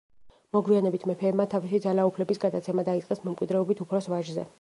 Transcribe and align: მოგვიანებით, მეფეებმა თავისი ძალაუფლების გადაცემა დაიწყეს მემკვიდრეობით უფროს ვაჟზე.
მოგვიანებით, 0.55 1.03
მეფეებმა 1.09 1.45
თავისი 1.51 1.81
ძალაუფლების 1.83 2.41
გადაცემა 2.47 2.87
დაიწყეს 2.89 3.21
მემკვიდრეობით 3.27 3.85
უფროს 3.87 4.09
ვაჟზე. 4.15 4.49